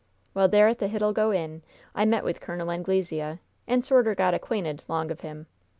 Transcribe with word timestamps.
"Well, 0.33 0.47
there 0.47 0.67
at 0.67 0.79
the 0.79 0.87
Hidalgo 0.87 1.31
Inn, 1.31 1.61
I 1.93 2.05
met 2.05 2.23
with 2.23 2.41
Col. 2.41 2.71
Anglesea, 2.71 3.37
and 3.67 3.85
sorter 3.85 4.15
got 4.15 4.33
acquainted 4.33 4.83
long 4.87 5.11
of 5.11 5.21
him. 5.21 5.45